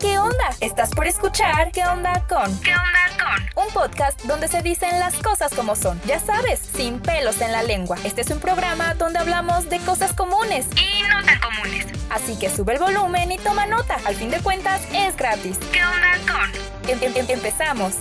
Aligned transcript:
¿qué 0.00 0.18
onda? 0.18 0.50
Estás 0.60 0.90
por 0.90 1.06
escuchar 1.06 1.70
¿Qué 1.72 1.84
onda 1.84 2.24
con? 2.28 2.58
¿Qué 2.60 2.70
onda 2.72 3.24
con? 3.54 3.64
Un 3.64 3.72
podcast 3.72 4.20
donde 4.22 4.48
se 4.48 4.62
dicen 4.62 4.98
las 4.98 5.14
cosas 5.16 5.52
como 5.54 5.76
son. 5.76 6.00
Ya 6.06 6.18
sabes, 6.18 6.58
sin 6.74 6.98
pelos 7.00 7.40
en 7.40 7.52
la 7.52 7.62
lengua. 7.62 7.96
Este 8.04 8.22
es 8.22 8.30
un 8.30 8.40
programa 8.40 8.94
donde 8.94 9.18
hablamos 9.18 9.68
de 9.68 9.78
cosas 9.80 10.12
comunes 10.12 10.66
y 10.76 11.02
no 11.08 11.22
tan 11.24 11.38
comunes. 11.40 11.86
Así 12.10 12.36
que 12.38 12.50
sube 12.50 12.72
el 12.74 12.78
volumen 12.78 13.30
y 13.30 13.38
toma 13.38 13.66
nota. 13.66 13.96
Al 14.06 14.16
fin 14.16 14.30
de 14.30 14.40
cuentas, 14.40 14.80
es 14.92 15.16
gratis. 15.16 15.58
¿Qué 15.72 15.80
onda 15.84 16.12
con? 16.32 16.90
Em- 16.90 16.98
em- 17.02 17.16
em- 17.16 17.30
empezamos. 17.30 17.94